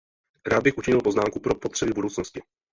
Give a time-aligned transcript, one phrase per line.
[0.45, 2.41] Rád bych učinil poznámku pro potřeby budoucnosti.